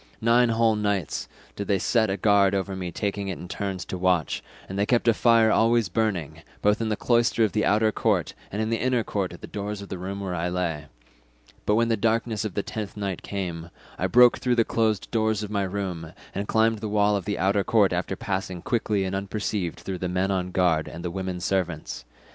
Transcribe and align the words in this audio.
Nine 0.19 0.49
whole 0.49 0.75
nights 0.75 1.27
did 1.55 1.67
they 1.67 1.77
set 1.77 2.09
a 2.09 2.17
guard 2.17 2.55
over 2.55 2.75
me 2.75 2.91
taking 2.91 3.27
it 3.27 3.37
in 3.37 3.47
turns 3.47 3.85
to 3.85 3.99
watch, 3.99 4.41
and 4.67 4.79
they 4.79 4.87
kept 4.87 5.07
a 5.07 5.13
fire 5.13 5.51
always 5.51 5.89
burning, 5.89 6.41
both 6.63 6.81
in 6.81 6.89
the 6.89 6.95
cloister 6.95 7.43
of 7.43 7.51
the 7.51 7.63
outer 7.63 7.91
court 7.91 8.33
and 8.51 8.63
in 8.63 8.71
the 8.71 8.81
inner 8.81 9.03
court 9.03 9.31
at 9.31 9.41
the 9.41 9.45
doors 9.45 9.79
of 9.79 9.89
the 9.89 9.99
room 9.99 10.19
wherein 10.19 10.39
I 10.39 10.49
lay; 10.49 10.85
but 11.67 11.75
when 11.75 11.89
the 11.89 11.97
darkness 11.97 12.43
of 12.43 12.55
the 12.55 12.63
tenth 12.63 12.97
night 12.97 13.21
came, 13.21 13.69
I 13.99 14.07
broke 14.07 14.39
through 14.39 14.55
the 14.55 14.65
closed 14.65 15.11
doors 15.11 15.43
of 15.43 15.51
my 15.51 15.61
room, 15.65 16.13
and 16.33 16.47
climbed 16.47 16.79
the 16.79 16.89
wall 16.89 17.15
of 17.15 17.25
the 17.25 17.37
outer 17.37 17.63
court 17.63 17.93
after 17.93 18.15
passing 18.15 18.63
quickly 18.63 19.03
and 19.03 19.15
unperceived 19.15 19.81
through 19.81 19.99
the 19.99 20.09
men 20.09 20.31
on 20.31 20.49
guard 20.49 20.87
and 20.87 21.05
the 21.05 21.11
women 21.11 21.39
servants. 21.39 22.05